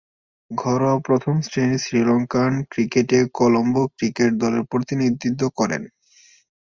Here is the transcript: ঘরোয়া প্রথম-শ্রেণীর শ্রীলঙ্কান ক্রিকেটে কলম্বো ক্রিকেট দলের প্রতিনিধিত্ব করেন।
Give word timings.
ঘরোয়া 0.51 0.95
প্রথম-শ্রেণীর 0.99 1.81
শ্রীলঙ্কান 1.83 2.53
ক্রিকেটে 2.69 3.19
কলম্বো 3.33 3.83
ক্রিকেট 3.97 4.31
দলের 4.33 4.63
প্রতিনিধিত্ব 4.71 5.41
করেন। 5.59 5.81